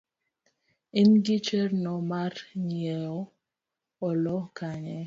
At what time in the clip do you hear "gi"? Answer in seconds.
1.23-1.37